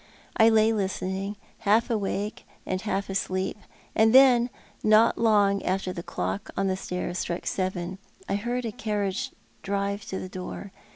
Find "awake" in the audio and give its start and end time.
1.91-2.47